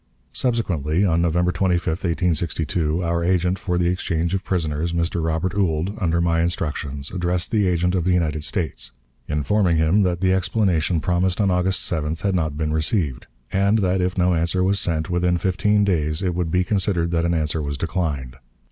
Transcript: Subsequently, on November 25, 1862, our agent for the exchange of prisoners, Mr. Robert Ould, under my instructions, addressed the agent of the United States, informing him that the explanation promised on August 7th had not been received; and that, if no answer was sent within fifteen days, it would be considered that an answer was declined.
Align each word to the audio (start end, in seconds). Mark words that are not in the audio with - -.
Subsequently, 0.33 1.05
on 1.05 1.21
November 1.21 1.51
25, 1.51 1.89
1862, 1.89 3.03
our 3.03 3.23
agent 3.23 3.59
for 3.59 3.77
the 3.77 3.85
exchange 3.85 4.33
of 4.33 4.43
prisoners, 4.43 4.93
Mr. 4.93 5.23
Robert 5.23 5.53
Ould, 5.53 5.95
under 6.01 6.19
my 6.19 6.41
instructions, 6.41 7.11
addressed 7.11 7.51
the 7.51 7.67
agent 7.67 7.93
of 7.93 8.03
the 8.03 8.11
United 8.13 8.43
States, 8.43 8.93
informing 9.27 9.77
him 9.77 10.01
that 10.01 10.19
the 10.19 10.33
explanation 10.33 11.01
promised 11.01 11.39
on 11.39 11.51
August 11.51 11.81
7th 11.81 12.21
had 12.23 12.33
not 12.33 12.57
been 12.57 12.73
received; 12.73 13.27
and 13.51 13.77
that, 13.77 14.01
if 14.01 14.17
no 14.17 14.33
answer 14.33 14.63
was 14.63 14.79
sent 14.79 15.11
within 15.11 15.37
fifteen 15.37 15.83
days, 15.83 16.23
it 16.23 16.33
would 16.33 16.49
be 16.49 16.63
considered 16.63 17.11
that 17.11 17.23
an 17.23 17.35
answer 17.35 17.61
was 17.61 17.77
declined. 17.77 18.37